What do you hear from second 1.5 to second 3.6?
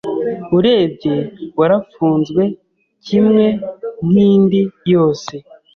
warafunzwe cyimwe